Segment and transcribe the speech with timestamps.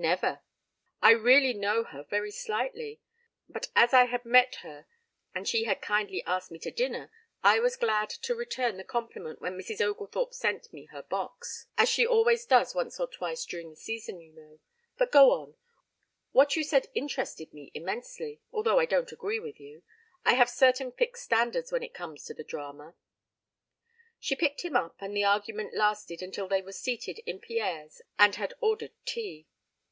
[0.00, 0.42] "Never.
[1.02, 3.00] I really know her very slightly.
[3.48, 4.86] But as I had met her
[5.34, 7.10] and she had kindly asked me to dinner,
[7.42, 9.80] I was glad to return the compliment when Mrs.
[9.80, 14.20] Oglethorpe sent me her box, as she always does once or twice during the season,
[14.20, 14.60] you know.
[14.96, 15.56] But go on.
[16.30, 19.82] What you said interested me immensely, although I don't agree with you.
[20.24, 22.94] I have certain fixed standards when it comes to the drama."
[24.20, 28.36] She picked him up and the argument lasted until they were seated in Pierre's and
[28.36, 29.48] had ordered tea.